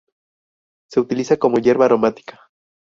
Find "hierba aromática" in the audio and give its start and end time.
1.59-2.39